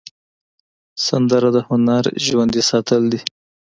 [1.07, 3.19] سندره د هنر ژوندي ساتل دي